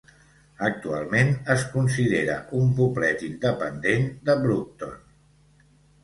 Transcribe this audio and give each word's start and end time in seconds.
Actualment, 0.67 1.27
es 1.55 1.65
considera 1.73 2.37
un 2.59 2.71
poblet 2.79 3.21
independent 3.27 4.07
de 4.31 4.37
Broughton. 4.47 4.97